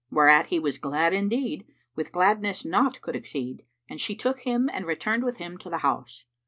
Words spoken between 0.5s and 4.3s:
was glad indeed, with gladness naught could exceed; and she